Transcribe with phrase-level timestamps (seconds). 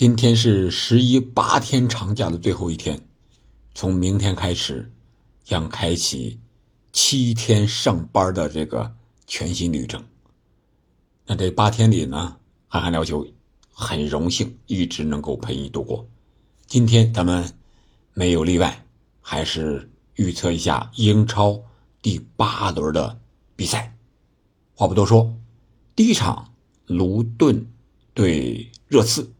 [0.00, 3.06] 今天是十一八天长假的最后一天，
[3.74, 4.90] 从明天开始，
[5.44, 6.40] 将开启
[6.90, 8.94] 七天上班的这个
[9.26, 10.02] 全新旅程。
[11.26, 13.26] 那这八天里呢，憨憨聊球
[13.70, 16.08] 很荣幸一直能够陪你度过。
[16.66, 17.52] 今天咱们
[18.14, 18.86] 没有例外，
[19.20, 21.62] 还是预测一下英超
[22.00, 23.20] 第八轮的
[23.54, 23.94] 比赛。
[24.74, 25.36] 话不多说，
[25.94, 26.54] 第一场
[26.86, 27.70] 卢顿
[28.14, 29.30] 对热刺。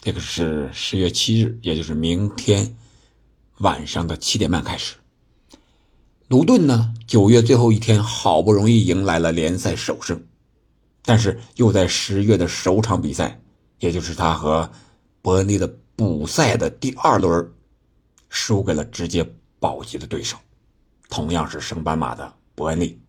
[0.00, 2.76] 这个是十月七日，也就是明天
[3.58, 4.94] 晚上的七点半开始。
[6.28, 10.22] 卢顿呢，九月最后一天好不容易迎来了联赛首胜，
[11.02, 13.40] 但是又在十月的首场比赛，
[13.80, 14.70] 也就是他和
[15.20, 17.50] 伯恩利的补赛的第二轮，
[18.28, 19.28] 输给了直接
[19.58, 20.36] 保级的对手，
[21.10, 23.00] 同样是升班马的伯恩利。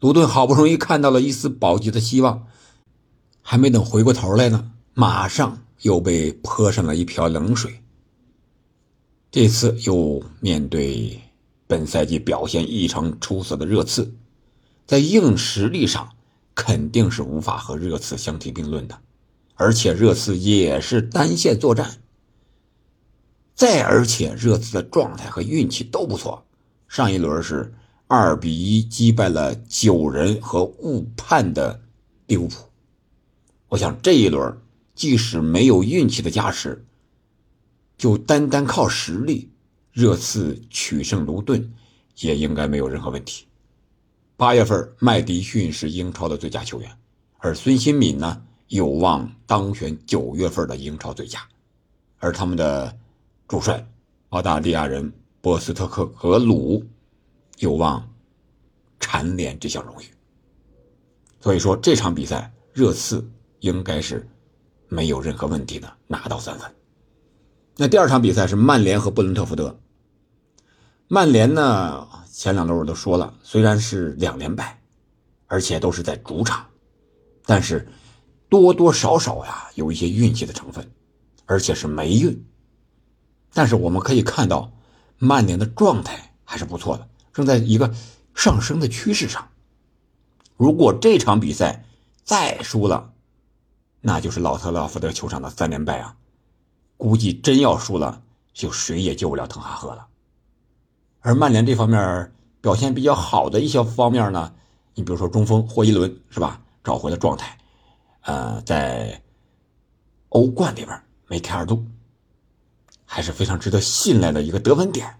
[0.00, 2.46] 卢顿好不容易看到了一丝保级的希望，
[3.42, 5.65] 还没等回过头来呢，马上。
[5.82, 7.82] 又被泼上了一瓢冷水。
[9.30, 11.20] 这次又面对
[11.66, 14.14] 本赛季表现异常出色的热刺，
[14.86, 16.10] 在硬实力上
[16.54, 18.98] 肯定是无法和热刺相提并论的，
[19.54, 21.98] 而且热刺也是单线作战。
[23.54, 26.46] 再而且热刺的状态和运气都不错，
[26.88, 27.74] 上一轮是
[28.06, 31.82] 二比一击败了九人和误判的
[32.26, 32.56] 利物浦。
[33.68, 34.56] 我想这一轮。
[34.96, 36.82] 即使没有运气的加持，
[37.98, 39.50] 就单单靠实力，
[39.92, 41.70] 热刺取胜卢顿
[42.16, 43.46] 也应该没有任何问题。
[44.38, 46.90] 八月份，麦迪逊是英超的最佳球员，
[47.38, 51.46] 而孙兴敏呢有望当选九月份的英超最佳，
[52.18, 52.98] 而他们的
[53.46, 53.86] 主帅
[54.30, 56.82] 澳大利亚人波斯特克格鲁
[57.58, 58.10] 有望
[58.98, 60.06] 蝉联这项荣誉。
[61.38, 63.22] 所以说，这场比赛热刺
[63.60, 64.26] 应该是。
[64.88, 66.74] 没有任何问题的拿到三分。
[67.76, 69.78] 那第二场比赛是曼联和布伦特福德。
[71.08, 74.80] 曼联呢，前两轮我都说了，虽然是两连败，
[75.46, 76.66] 而且都是在主场，
[77.44, 77.86] 但是
[78.48, 80.90] 多多少少呀有一些运气的成分，
[81.44, 82.44] 而且是霉运。
[83.52, 84.72] 但是我们可以看到，
[85.18, 87.94] 曼联的状态还是不错的，正在一个
[88.34, 89.48] 上升的趋势上。
[90.56, 91.84] 如果这场比赛
[92.24, 93.12] 再输了，
[94.06, 96.14] 那就是老特拉福德球场的三连败啊！
[96.96, 98.22] 估计真要输了，
[98.52, 100.06] 就谁也救不了滕哈赫了。
[101.22, 104.54] 而曼联这方面表现比较好的一些方面呢，
[104.94, 107.58] 你比如说中锋霍伊伦是吧，找回了状态，
[108.20, 109.20] 呃，在
[110.28, 111.84] 欧冠里边梅开二度，
[113.04, 115.18] 还是非常值得信赖的一个得分点。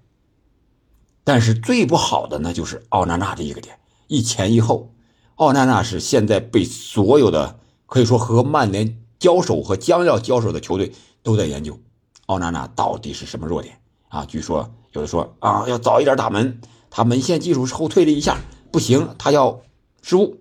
[1.25, 4.95] 但是最不好的呢，就是奥纳纳的一个点，一前一后，
[5.35, 7.59] 奥纳纳是现在被所有的。
[7.87, 10.93] 可以说和曼联交手和将要交手的球队
[11.23, 11.79] 都在研究
[12.27, 14.25] 奥纳纳到底是什么弱点啊？
[14.27, 16.61] 据说有的说啊要早一点打门，
[16.91, 18.37] 他门线技术是后退了一下，
[18.73, 19.61] 不行，他要
[20.03, 20.37] 失误。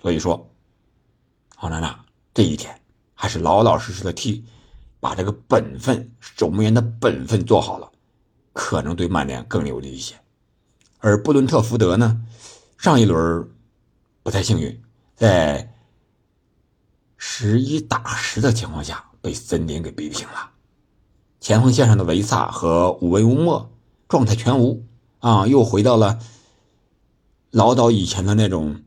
[0.00, 0.50] 所以说，
[1.56, 2.80] 奥纳纳这一天
[3.14, 4.44] 还是老老实实的踢，
[5.00, 7.90] 把这个本分守门员的本分做好了，
[8.52, 10.14] 可能对曼联更有利一些。
[10.98, 12.20] 而布伦特福德呢，
[12.78, 13.48] 上一轮
[14.22, 14.82] 不太幸运，
[15.14, 15.74] 在。
[17.20, 20.52] 十一打十的情况下，被森林给逼平了。
[21.40, 23.70] 前锋线上的维萨和武维乌莫
[24.08, 24.86] 状态全无
[25.18, 26.20] 啊，又回到了
[27.50, 28.82] 老早以前的那种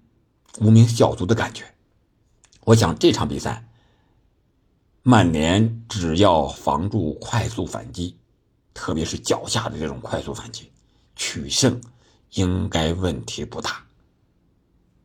[0.60, 1.66] 无名小卒的感觉。
[2.64, 3.68] 我想这场比赛，
[5.04, 8.18] 曼联只要防住快速反击，
[8.74, 10.72] 特别是脚下的这种快速反击，
[11.16, 11.82] 取胜
[12.32, 13.84] 应该问题不大。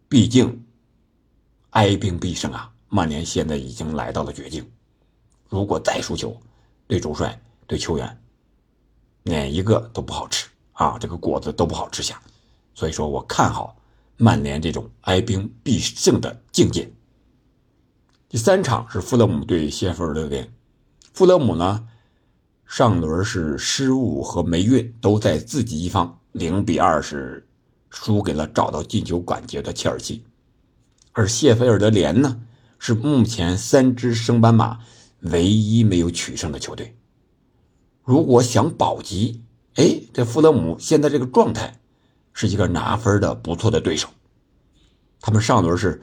[0.08, 0.64] 毕竟
[1.70, 2.72] 哀兵必胜啊。
[2.96, 4.66] 曼联现在已经来到了绝境，
[5.50, 6.34] 如果再输球，
[6.86, 8.18] 对主帅、对球员，
[9.22, 10.96] 哪一个都不好吃啊！
[10.98, 12.18] 这个果子都不好吃下，
[12.74, 13.76] 所以说我看好
[14.16, 16.90] 曼联这种哀兵必胜的境界。
[18.30, 20.50] 第三场是富勒姆对谢菲尔德联，
[21.12, 21.86] 富勒姆呢，
[22.64, 27.46] 上轮是失误和霉运都在自己一方，零比二是
[27.90, 30.24] 输给了找到进球感觉的切尔西，
[31.12, 32.40] 而谢菲尔德联呢？
[32.78, 34.80] 是目前三支升班马
[35.20, 36.96] 唯一没有取胜的球队。
[38.04, 39.42] 如果想保级，
[39.74, 41.80] 哎，这富勒姆现在这个状态
[42.32, 44.08] 是一个拿分的不错的对手。
[45.20, 46.02] 他们上轮是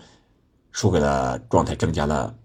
[0.72, 2.36] 输给了状态增加了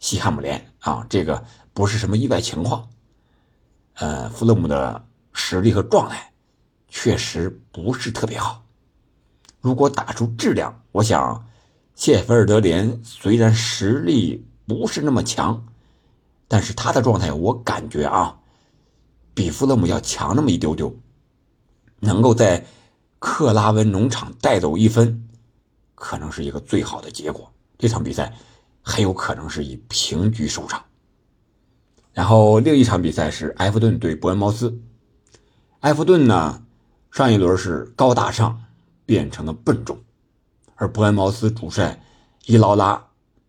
[0.00, 2.88] 西汉姆联啊，这个不是什么意外情况。
[3.94, 6.32] 呃，富勒姆的实力和状态
[6.88, 8.64] 确实不是特别好。
[9.60, 11.44] 如果打出质量，我想。
[11.98, 15.66] 谢菲尔德联虽然实力不是那么强，
[16.46, 18.38] 但是他的状态我感觉啊，
[19.34, 20.94] 比弗勒姆要强那么一丢丢，
[21.98, 22.64] 能够在
[23.18, 25.28] 克拉文农场带走一分，
[25.96, 27.52] 可能是一个最好的结果。
[27.76, 28.32] 这场比赛
[28.80, 30.80] 很有可能是以平局收场。
[32.12, 34.80] 然后另一场比赛是埃弗顿对伯恩茅斯，
[35.80, 36.62] 埃弗顿呢
[37.10, 38.62] 上一轮是高大上
[39.04, 39.98] 变成了笨重，
[40.80, 42.00] 而伯恩茅斯主帅
[42.46, 43.04] 伊劳拉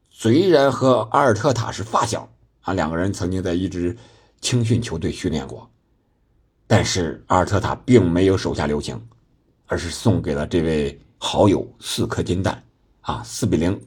[0.10, 2.28] 虽然和阿尔特塔是发小
[2.62, 3.96] 啊，两个人曾经在一支
[4.42, 5.70] 青训球队训练过，
[6.66, 9.00] 但是阿尔特塔并没有手下留情，
[9.68, 12.64] 而是送给了这位好友四颗金蛋
[13.02, 13.80] 啊，四比零，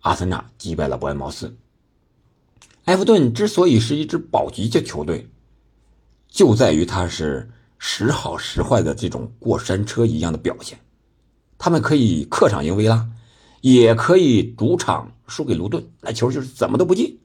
[0.00, 1.54] 阿森纳击败了伯恩茅斯。
[2.86, 5.28] 埃弗顿之所以是一支保级的球队，
[6.26, 10.78] 就在于他是时好时坏的这种过山车一样的表现。
[11.58, 13.06] 他们可以客场赢维拉，
[13.60, 17.18] 也可以主场输给卢顿，那球就是怎么都不进。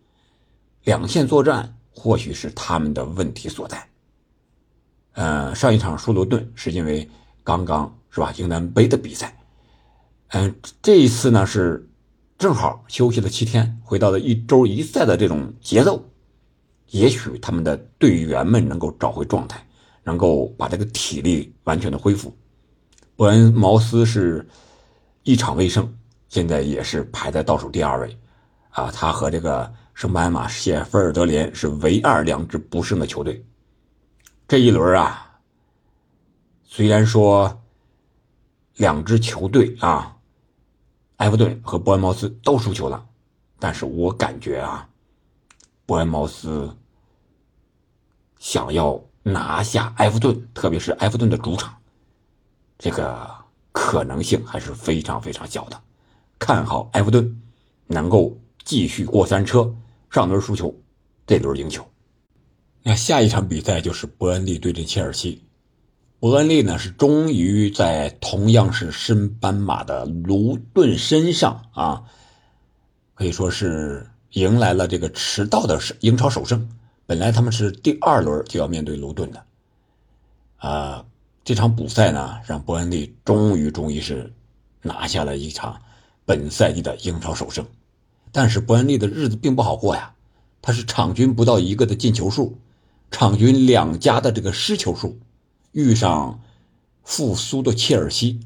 [0.83, 3.87] 两线作战或许是他们的问题所在。
[5.13, 7.09] 呃，上一场输卢顿是因为
[7.43, 9.37] 刚刚是吧英南杯的比赛，
[10.29, 11.87] 嗯，这一次呢是。
[12.35, 16.03] 正好休息了七天，回到了一周一赛的这种节奏，
[16.89, 19.65] 也许他们的队员们能够找回状态，
[20.03, 22.35] 能够把这个体力完全的恢复。
[23.15, 24.47] 伯恩茅斯是
[25.23, 25.91] 一场未胜，
[26.29, 28.17] 现在也是排在倒数第二位，
[28.69, 33.45] 啊，他和这个圣班马谢菲尔德联是唯二两支不胜的球队。
[34.47, 35.39] 这一轮啊，
[36.63, 37.61] 虽然说
[38.75, 40.09] 两支球队啊。
[41.17, 43.05] 埃弗顿和伯恩茅斯都输球了，
[43.57, 44.89] 但是我感觉啊，
[45.85, 46.75] 伯恩茅斯
[48.39, 51.73] 想要拿下埃弗顿，特别是埃弗顿的主场，
[52.83, 53.31] 这个
[53.71, 55.81] 可能性还是非常非常小的。
[56.37, 57.41] 看好埃弗顿
[57.87, 59.73] 能够继续过山车，
[60.11, 60.75] 上轮输球，
[61.25, 61.87] 这轮赢球。
[62.81, 65.45] 那下一场比赛就是伯恩利对阵切尔西。
[66.19, 72.03] 伯恩利呢是终于在同样是深斑马的卢顿身上啊，
[73.13, 76.69] 可以说是迎来了这个迟到的英超首胜。
[77.05, 79.45] 本来他们是第二轮就要面对卢顿的，
[80.57, 81.05] 啊，
[81.43, 84.33] 这场补赛呢让伯恩利终于终于是
[84.81, 85.81] 拿下了一场
[86.25, 87.65] 本赛季的英超首胜。
[88.31, 90.13] 但是伯恩利的日子并不好过呀，
[90.61, 92.57] 他是场均不到一个的进球数，
[93.11, 95.19] 场均两家的这个失球数。
[95.73, 96.39] 遇上
[97.03, 98.39] 复苏的切尔西，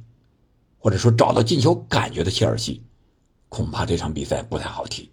[0.80, 2.82] 或者说找到进球感觉的切尔西，
[3.50, 5.12] 恐怕这场比赛不太好踢。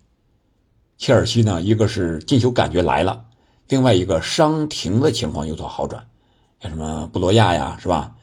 [0.97, 3.25] 切尔西呢，一个是进球感觉来了，
[3.67, 6.07] 另外一个伤停的情况有所好转，
[6.65, 8.17] 像什么布罗亚呀，是吧？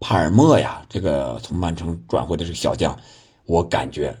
[0.00, 2.94] 帕尔默呀，这个从曼城转会的这个小将，
[3.46, 4.14] 我感觉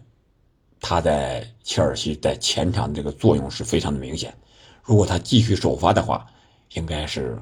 [0.80, 4.34] 他在切尔西在前场的这个作用是非常的明显。
[4.82, 6.26] 如果他继续首发的话，
[6.72, 7.38] 应该是。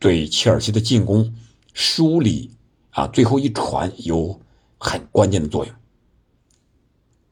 [0.00, 1.34] 对切尔西的进攻
[1.74, 2.48] 梳理
[2.90, 4.40] 啊，最后一传有
[4.78, 5.74] 很关键的作用。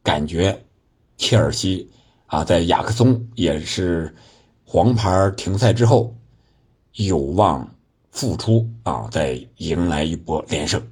[0.03, 0.65] 感觉
[1.17, 1.89] 切尔西
[2.27, 4.13] 啊，在雅克松也是
[4.65, 6.13] 黄牌停赛之后，
[6.95, 7.73] 有望
[8.17, 10.83] 复出啊，再迎来一波连胜。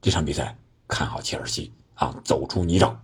[0.00, 0.56] 这场比赛
[0.86, 2.94] 看好切尔西啊，走出泥沼。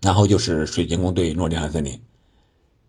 [0.00, 2.02] 然后就是水晶宫对诺丁汉森林，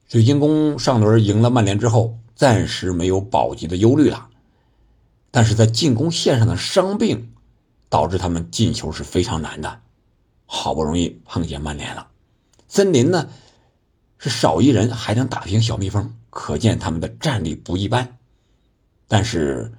[0.09, 2.17] 水晶宫上轮赢了曼联之后。
[2.35, 4.27] 暂时没有保级的忧虑了，
[5.29, 7.31] 但是在进攻线上的伤病，
[7.89, 9.81] 导致他们进球是非常难的。
[10.47, 12.07] 好不容易碰见曼联了，
[12.67, 13.29] 森林呢
[14.17, 18.17] 是少一人还能打平小蜜蜂，可见他们的战力不一般。
[19.13, 19.71] 但是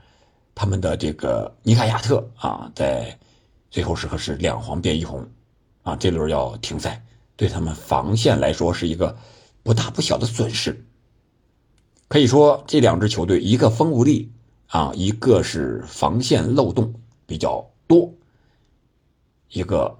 [0.54, 3.18] 他们的这个尼卡亚特啊，在
[3.68, 5.28] 最后时刻是两黄变一红，
[5.82, 9.18] 啊，这轮要停赛，对他们防线来说是一个
[9.64, 10.86] 不大不小的损失。
[12.06, 14.30] 可以说，这两支球队，一个锋无力
[14.68, 16.94] 啊，一个是防线漏洞
[17.26, 18.08] 比较多，
[19.48, 19.98] 一个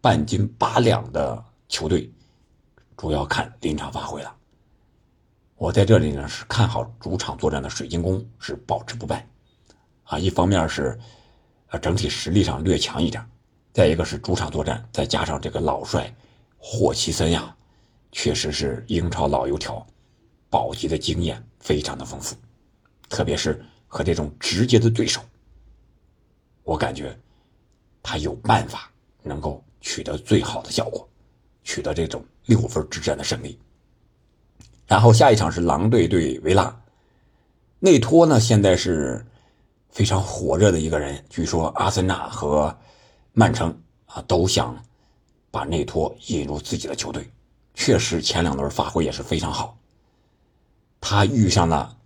[0.00, 2.08] 半斤八两的球队，
[2.96, 4.32] 主要看临场发挥了。
[5.56, 9.26] 我在这里呢是看好主场作战的水晶宫是保持不败，
[10.04, 10.98] 啊，一方面是
[11.68, 13.26] 呃整体实力上略强一点，
[13.72, 16.14] 再一个是主场作战，再加上这个老帅
[16.58, 17.56] 霍奇森呀，
[18.12, 19.84] 确实是英超老油条。
[20.48, 22.36] 保级的经验非常的丰富，
[23.08, 25.20] 特别是和这种直接的对手，
[26.62, 27.18] 我感觉
[28.02, 28.90] 他有办法
[29.22, 31.06] 能够取得最好的效果，
[31.64, 33.58] 取得这种六分之战的胜利。
[34.86, 36.74] 然后下一场是狼队对维拉，
[37.80, 39.24] 内托呢现在是
[39.90, 42.76] 非常火热的一个人，据说阿森纳和
[43.32, 43.76] 曼城
[44.06, 44.76] 啊都想
[45.50, 47.28] 把内托引入自己的球队，
[47.74, 49.76] 确实前两轮发挥也是非常好。
[51.00, 51.96] 他遇上了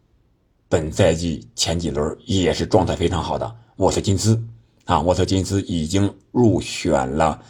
[0.68, 4.42] 本赛季前几轮也是状态非常好的沃特金斯
[4.84, 7.40] 啊，沃特金斯已经入选了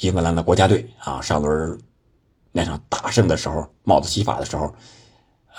[0.00, 1.20] 英格兰的国家队啊。
[1.20, 1.78] 上轮
[2.52, 4.74] 那场大胜的时候，帽子戏法的时候，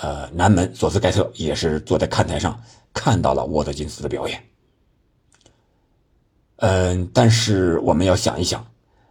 [0.02, 2.62] 呃，南门索斯盖特也是坐在看台上
[2.94, 4.44] 看到了沃特金斯的表演。
[6.58, 8.66] 嗯，但是我们要想一想，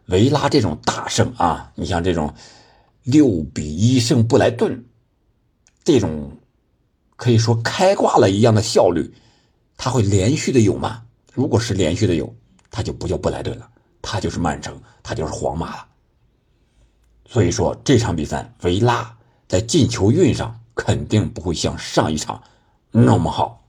[0.06, 2.32] 维拉这种大胜啊，你像这种
[3.02, 4.84] 六比一胜布莱顿，
[5.82, 6.30] 这种
[7.16, 9.12] 可以说开挂了一样的效率，
[9.76, 11.02] 他会连续的有吗？
[11.32, 12.32] 如果是连续的有，
[12.70, 13.68] 他就不叫布莱顿了，
[14.02, 15.86] 他就是曼城，他就是皇马了。
[17.30, 22.42] 所以说这场比赛，维拉在进球运上肯定不会像上一场
[22.90, 23.62] 那么好，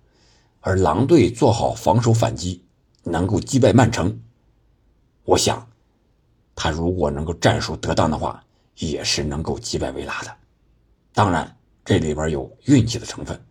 [0.62, 2.66] 而狼队做好防守反击。
[3.04, 4.22] 能够击败曼城，
[5.24, 5.68] 我想，
[6.56, 8.44] 他如果能够战术得当的话，
[8.78, 10.32] 也是能够击败维拉的。
[11.12, 13.44] 当然，这里边有运气的成分。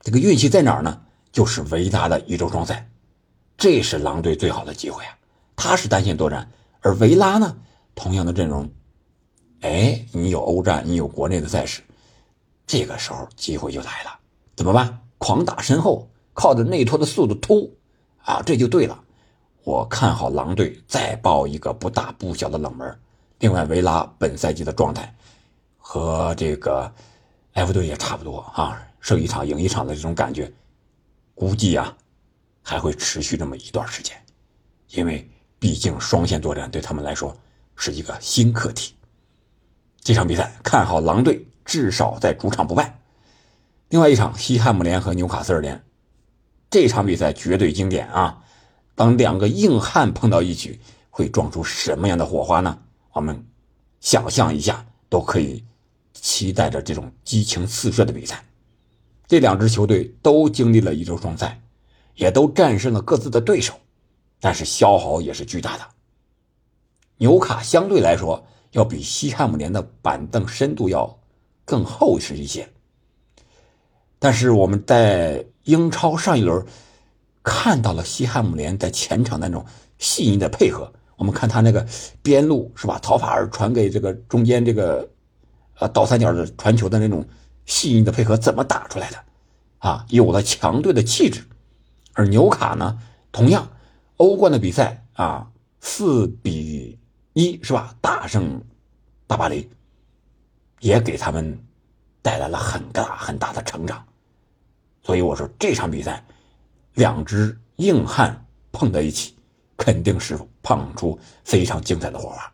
[0.00, 1.00] 这个运气在哪儿呢？
[1.32, 2.90] 就是维拉的一周双赛，
[3.56, 5.16] 这是狼队最好的机会啊！
[5.56, 6.50] 他是单线作战，
[6.82, 7.56] 而维拉呢，
[7.94, 8.70] 同样的阵容，
[9.60, 11.82] 哎，你有欧战，你有国内的赛事，
[12.66, 14.18] 这个时候机会就来了。
[14.54, 15.00] 怎么办？
[15.18, 17.74] 狂打身后，靠着内托的速度突。
[18.22, 19.00] 啊，这就对了，
[19.62, 22.98] 我看好狼队再爆一个不大不小的冷门。
[23.38, 25.14] 另外，维拉本赛季的状态
[25.78, 26.92] 和这个
[27.52, 30.52] 埃弗顿也差不多啊，胜一场赢一场的这种感觉，
[31.36, 31.96] 估计啊
[32.62, 34.20] 还会持续这么一段时间，
[34.88, 37.32] 因为毕竟双线作战对他们来说
[37.76, 38.95] 是一个新课题。
[40.06, 43.00] 这场比赛看好狼队至少在主场不败。
[43.88, 45.84] 另外一场西汉姆联和纽卡斯尔联。
[46.70, 48.40] 这场比赛绝对经典啊！
[48.94, 50.78] 当两个硬汉碰到一起，
[51.10, 52.78] 会撞出什么样的火花呢？
[53.14, 53.44] 我们
[53.98, 55.64] 想象一下，都可以
[56.12, 58.44] 期待着这种激情四射的比赛。
[59.26, 61.60] 这两支球队都经历了一周双赛，
[62.14, 63.74] 也都战胜了各自的对手，
[64.38, 65.84] 但是消耗也是巨大的。
[67.16, 71.18] 纽卡相对来说要比西汉姆联的板凳深度要
[71.64, 72.68] 更厚实一些，
[74.18, 75.44] 但是我们在。
[75.66, 76.64] 英超上一轮
[77.42, 79.66] 看到了西汉姆联在前场那种
[79.98, 81.84] 细腻的配合，我们看他那个
[82.22, 82.96] 边路是吧？
[83.02, 85.10] 陶法尔传给这个中间这个
[85.80, 87.26] 呃倒三角的传球的那种
[87.64, 89.18] 细腻的配合怎么打出来的？
[89.78, 91.42] 啊，有了强队的气质。
[92.12, 92.96] 而纽卡呢，
[93.32, 93.68] 同样
[94.18, 96.96] 欧冠的比赛啊，四比
[97.36, 97.94] 一是吧？
[98.00, 98.58] 大胜
[99.26, 99.68] 大巴黎，
[100.80, 101.62] 也给他们
[102.22, 104.02] 带来了很大很大的成长。
[105.02, 106.24] 所以我说这场比赛，
[106.94, 109.36] 两支硬汉碰在一起，
[109.76, 112.50] 肯定是碰出非常精彩的火花。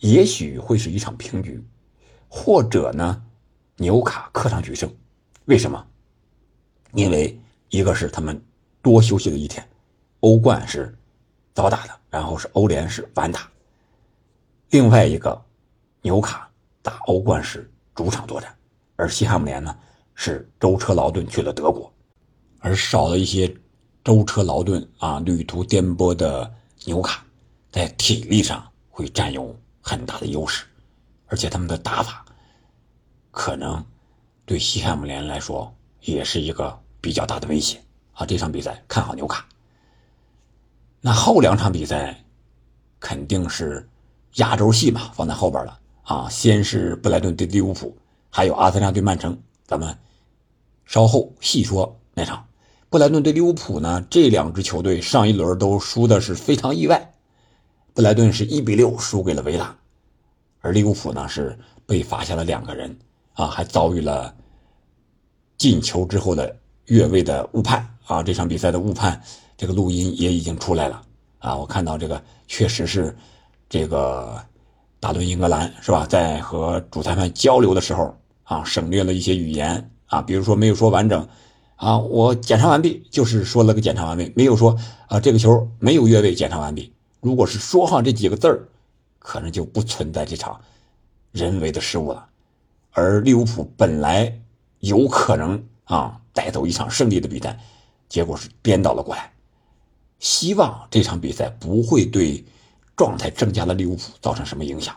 [0.00, 1.64] 也许会是一场平局，
[2.26, 3.22] 或者呢，
[3.76, 4.92] 纽卡客场取胜。
[5.44, 5.86] 为什么？
[6.92, 8.44] 因为一个是他们
[8.82, 9.64] 多休息了一天，
[10.20, 10.92] 欧冠是
[11.54, 13.48] 早打的，然后是欧联是晚打。
[14.70, 15.44] 另外一个，
[16.02, 16.50] 纽卡
[16.82, 18.54] 打欧冠是主场作战，
[18.96, 19.76] 而西汉姆联呢？
[20.20, 21.92] 是舟车劳顿去了德国，
[22.58, 23.56] 而少了一些
[24.02, 26.52] 舟车劳顿啊旅途颠簸的
[26.86, 27.24] 纽卡，
[27.70, 30.66] 在体力上会占有很大的优势，
[31.28, 32.24] 而且他们的打法
[33.30, 33.86] 可能
[34.44, 37.80] 对西汉姆联来说也是一个比较大的威胁
[38.14, 38.26] 啊！
[38.26, 39.46] 这场比赛看好纽卡。
[41.00, 42.24] 那后两场比赛
[42.98, 43.88] 肯定是
[44.34, 46.28] 压轴戏嘛，放在后边了啊！
[46.30, 47.96] 先是布莱顿对利物浦，
[48.30, 49.96] 还有阿森纳对曼城，咱们。
[50.84, 52.46] 稍后细说那场，
[52.88, 54.06] 布莱顿对利物浦呢？
[54.08, 57.14] 这两支球队上一轮都输的是非常意外。
[57.92, 59.76] 布莱顿是一比六输给了维拉，
[60.60, 62.96] 而利物浦呢是被罚下了两个人
[63.34, 64.34] 啊，还遭遇了
[65.58, 66.56] 进球之后的
[66.86, 68.22] 越位的误判啊。
[68.22, 69.20] 这场比赛的误判，
[69.58, 71.02] 这个录音也已经出来了
[71.38, 71.54] 啊。
[71.54, 73.14] 我看到这个确实是
[73.68, 74.42] 这个
[75.00, 79.90] 大伦英格兰是吧，在和主裁判交流的时候啊，省略了一些语言。
[80.06, 81.28] 啊，比如说没有说完整，
[81.76, 84.74] 啊，我检查完毕，就是说了个检查完毕，没有说
[85.06, 86.90] 啊这个球没有越位，检查完毕。
[87.20, 88.66] 如果是说上这几个字儿，
[89.18, 90.58] 可能就不存在这场
[91.30, 92.26] 人为的失误了。
[92.92, 94.40] 而利物浦本来
[94.80, 97.60] 有可能啊带走一场胜利的比赛，
[98.08, 99.30] 结果是颠倒了过来。
[100.20, 102.42] 希望这场比赛不会对
[102.98, 104.94] 状态增加的利物浦造成什么影响。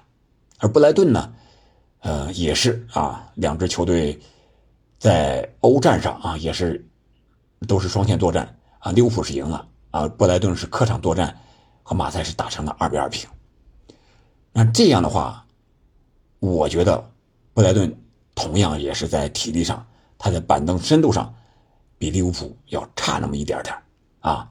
[0.60, 1.34] 而布莱顿呢，
[2.00, 4.20] 呃，也是啊，两支球队。
[5.00, 6.88] 在欧战上啊，也是
[7.68, 8.92] 都是双线作战啊。
[8.92, 11.36] 利物浦是赢了啊，布莱顿是客场作战，
[11.82, 13.28] 和马赛是打成了二比二平。
[14.52, 15.44] 那这样的话，
[16.38, 17.04] 我觉得
[17.56, 17.92] 布莱顿
[18.36, 19.84] 同样也是在体力上，
[20.20, 21.34] 他在板凳深度上
[21.98, 23.76] 比利物浦要差那么一点点
[24.20, 24.48] 啊。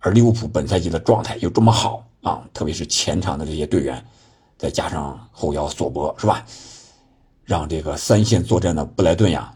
[0.00, 4.04] 而利物浦本赛季的状态又这么好啊，特别是前场的这些队员，
[4.58, 6.44] 再加上后腰索博是吧，
[7.44, 9.54] 让这个三线作战的布莱顿呀，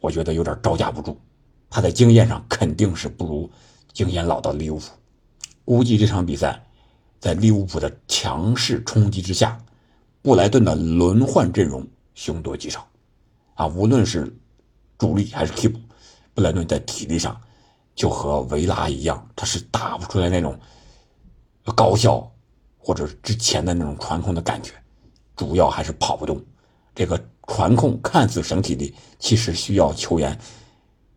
[0.00, 1.20] 我觉得有点招架不住。
[1.68, 3.50] 他在经验上肯定是不如
[3.92, 4.84] 经验老道的利物浦。
[5.64, 6.64] 估计这场比赛，
[7.18, 9.58] 在利物浦的强势冲击之下，
[10.22, 12.86] 布莱顿的轮换阵容凶多吉少，
[13.54, 14.32] 啊，无论是
[14.96, 15.80] 主力还是替补，
[16.34, 17.40] 布莱顿在体力上
[17.96, 20.56] 就和维拉一样，他是打不出来那种
[21.74, 22.30] 高效
[22.76, 24.72] 或者之前的那种传控的感觉，
[25.34, 26.40] 主要还是跑不动。
[26.94, 30.38] 这个传控看似省体力，其实需要球员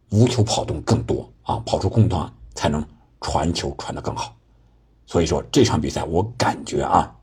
[0.10, 2.86] 无球跑动更多啊，跑出空档才能
[3.22, 4.36] 传球传得更好。
[5.06, 7.14] 所以说这场比赛，我感觉啊，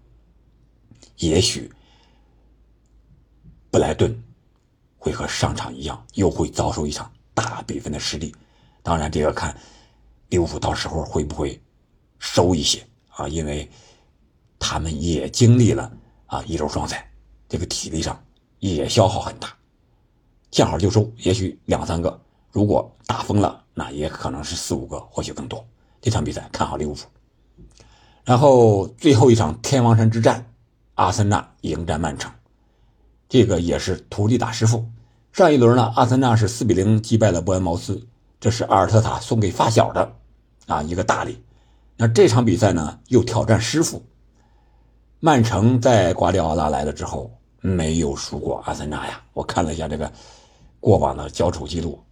[1.17, 1.73] 也许
[3.71, 4.23] 布莱顿
[4.99, 8.35] 会和上场一样，又会遭受一场大比分的失利。
[8.87, 9.53] 当然，这个看
[10.29, 11.61] 利物浦到时候会不会
[12.21, 13.27] 收一些啊？
[13.27, 13.69] 因为
[14.61, 15.91] 他们也经历了
[16.27, 17.11] 啊一周双赛，
[17.49, 18.17] 这个体力上
[18.61, 19.53] 也消耗很大，
[20.53, 22.17] 见好就收，也许两三个，
[22.53, 25.67] 如果打疯了，那也可能是四五个，或许更多。
[26.01, 27.09] 这场比赛看好利物浦。
[28.23, 30.49] 然后最后一场天王山之战，
[30.95, 32.31] 阿森纳迎战曼城，
[33.29, 34.89] 这个也是徒弟打师傅。
[35.33, 38.07] 上一轮呢，阿森纳是四比零击败了伯恩茅斯，
[38.39, 40.13] 这是阿尔特塔送给发小的
[40.67, 41.43] 啊一个大礼。
[41.97, 44.05] 那这场比赛呢，又挑战师傅。
[45.21, 49.21] 曼城在瓜迪奥拉来了之后，没有输过阿森纳呀。
[49.33, 50.13] 我看了一下这个
[50.79, 52.03] 过往的交手记录，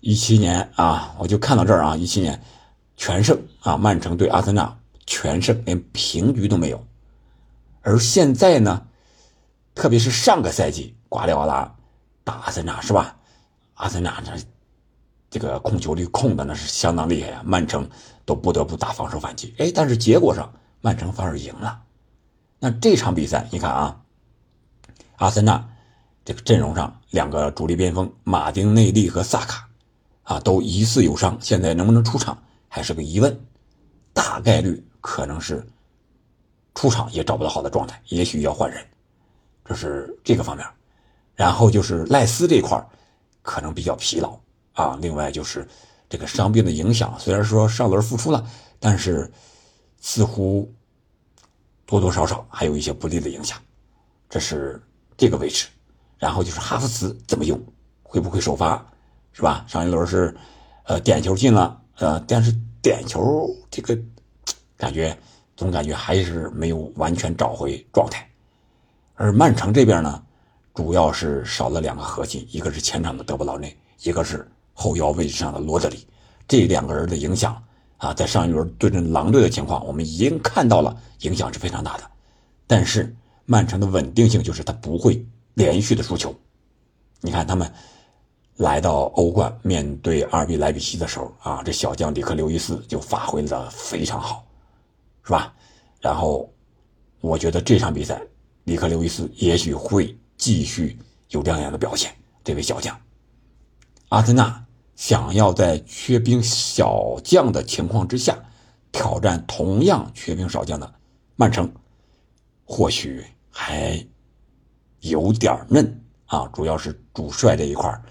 [0.00, 2.42] 一七年啊，我就看到这儿啊，一七年
[2.96, 4.76] 全胜啊，曼城对阿森纳。
[5.06, 6.82] 全胜，连平局都没有。
[7.82, 8.86] 而现在呢，
[9.74, 11.76] 特别是上个赛季，瓜迪奥拉
[12.24, 13.14] 打阿森纳是吧？
[13.74, 14.32] 阿森纳这
[15.34, 17.90] 这个控球率控的那是相当厉害呀，曼城
[18.24, 19.52] 都不得不打防守反击。
[19.58, 20.48] 哎，但是结果上
[20.80, 21.82] 曼城反而赢了。
[22.60, 24.00] 那这场比赛你看啊，
[25.16, 25.68] 阿森纳
[26.24, 29.68] 这个阵容上两个主力边锋马丁内利和萨卡
[30.22, 33.36] 啊都疑似有伤，现在能不能出场还是个疑问，
[34.12, 34.86] 大概率。
[35.06, 35.62] 可能是
[36.74, 38.82] 出场也找不到好的状态，也许要换人，
[39.64, 40.64] 这是这个方面。
[41.34, 42.80] 然后就是赖斯这块
[43.42, 44.38] 可能比较疲劳
[44.74, 44.98] 啊。
[45.00, 45.66] 另外就是
[46.08, 48.46] 这个伤病的影响，虽然说上轮复出了，
[48.78, 49.28] 但是
[50.00, 50.70] 似乎
[51.86, 53.58] 多多少少还有一些不利的影响。
[54.28, 54.80] 这是
[55.16, 55.66] 这个位置。
[56.18, 57.60] 然后就是哈弗茨怎么用，
[58.02, 58.86] 会不会首发，
[59.32, 59.64] 是吧？
[59.66, 60.36] 上一轮是
[60.84, 63.98] 呃点球进了，呃，但是点球这个。
[64.76, 65.16] 感觉
[65.56, 68.28] 总感觉还是没有完全找回状态，
[69.14, 70.22] 而曼城这边呢，
[70.74, 76.06] 主要是少了两个核心，一个是前场的德布劳内，一个是后腰位置上的罗德里，
[76.46, 77.62] 这两个人的影响
[77.96, 82.04] 啊，在上一轮对阵狼队的情况，我们已经看到了影响是非常大的。
[82.66, 86.34] 但是曼城的稳定性就是他不会连续的输球，
[87.22, 87.72] 你看他们
[88.56, 94.44] 来到欧冠面对阿尔比莱比锡的时候啊，这小将里克刘易斯就发挥的非常好。
[95.26, 95.54] 是吧？
[96.02, 96.52] 然后，
[97.22, 98.20] 我觉得这场比赛，
[98.64, 100.98] 里克·刘易斯也许会继续
[101.30, 102.14] 有亮眼的表现。
[102.44, 102.94] 这位小将，
[104.10, 104.63] 阿森纳
[104.96, 108.38] 想要在缺兵少将的情况之下
[108.92, 110.94] 挑战同样缺兵少将的
[111.36, 111.72] 曼城，
[112.64, 114.06] 或许还
[115.00, 116.46] 有点嫩啊。
[116.48, 118.02] 主要是主帅这一块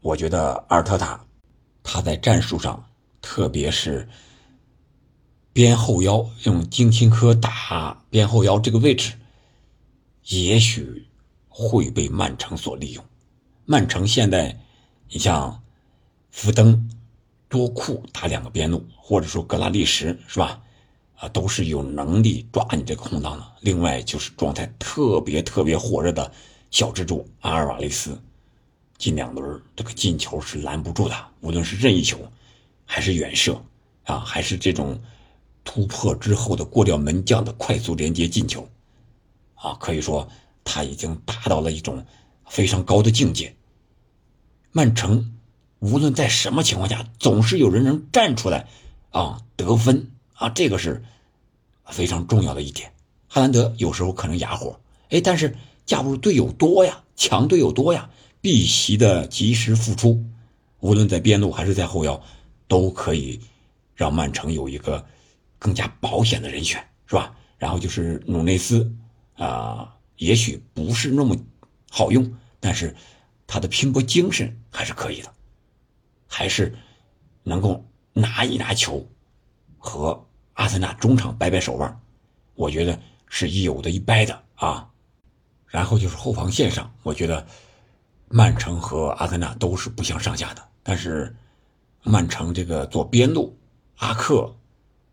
[0.00, 1.24] 我觉得阿尔特塔
[1.82, 2.84] 他在战术上，
[3.20, 4.08] 特别是。
[5.52, 9.12] 边后腰用金钦科打边后腰这个位置，
[10.24, 11.06] 也许
[11.48, 13.04] 会被曼城所利用。
[13.64, 14.58] 曼城现在，
[15.08, 15.62] 你像
[16.34, 16.90] 福登、
[17.48, 20.60] 多库打两个边路，或者说格拉利什是吧？
[21.14, 23.46] 啊，都是有能力抓你这个空档的。
[23.60, 26.32] 另外就是状态特别特别火热的
[26.72, 28.20] 小蜘蛛阿尔瓦雷斯，
[28.98, 32.18] 近两轮这个进球是拦不住的，无论是任意球，
[32.84, 33.62] 还是远射
[34.02, 35.00] 啊，还是这种。
[35.66, 38.68] 突破之后的过掉门将的快速连接进球，
[39.54, 40.28] 啊，可以说
[40.62, 42.04] 他已经达到了一种
[42.46, 43.56] 非常高的境界。
[44.72, 45.38] 曼城
[45.78, 48.68] 无论在什么情况下，总是有人能站出来
[49.10, 51.02] 啊得分啊，这个是
[51.86, 52.92] 非常重要的一点。
[53.28, 55.56] 哈兰德有时候可能哑火，哎，但是
[55.86, 58.08] 架不住队友多呀，强队友多呀，
[58.40, 60.24] 碧玺的及时复出，
[60.80, 62.20] 无论在边路还是在后腰，
[62.68, 63.40] 都可以
[63.94, 65.04] 让曼城有一个。
[65.56, 67.34] 更加保险的人选是吧？
[67.56, 68.92] 然后就是努内斯，
[69.34, 71.34] 啊，也许不是那么
[71.88, 72.94] 好用，但是
[73.46, 75.32] 他的拼搏精神还是可以的，
[76.34, 76.76] 还是
[77.44, 79.06] 能够拿一拿球，
[79.78, 82.00] 和阿森纳中场掰掰手腕，
[82.56, 84.90] 我觉得是有的一掰的啊。
[85.68, 87.46] 然后就是后防线上，我觉得
[88.28, 91.32] 曼城和阿森纳都是不相上下的，但是
[92.02, 93.56] 曼城这个左边路
[93.98, 94.52] 阿克。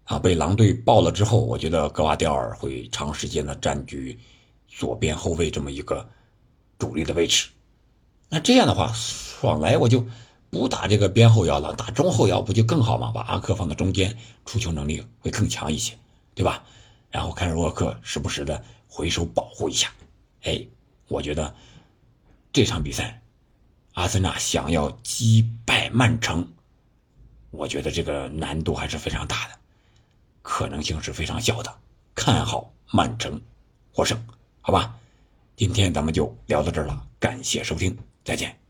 [0.06, 4.20] 啊，被狼队爆了之后，我觉得格瓦迪尔会长时间的占据
[4.68, 6.06] 左边后卫这么一个
[6.78, 7.48] 主力的位置。
[8.28, 10.04] 那这样的话，爽来我就
[10.52, 13.10] 不打这个边后腰了，打中后腰不就更好吗？
[13.12, 15.98] 把阿克放到中间，出球能力会更强一些，
[16.36, 16.64] 对吧？
[17.10, 19.92] 然后看沃克时不时的回手保护一下。
[20.44, 20.68] 哎，
[21.08, 21.56] 我觉得
[22.52, 23.22] 这场比赛，
[23.94, 26.48] 阿森纳想要击败曼城，
[27.50, 29.56] 我觉得这个难度还是非常大的。
[30.42, 31.74] 可能性是非常小的，
[32.14, 33.42] 看好曼城
[33.94, 34.22] 获胜，
[34.60, 34.98] 好吧？
[35.56, 38.61] 今天咱们就聊到这儿了，感谢收听，再见。